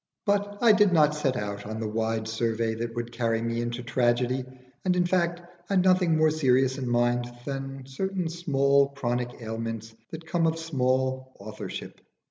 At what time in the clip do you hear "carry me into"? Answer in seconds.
3.11-3.83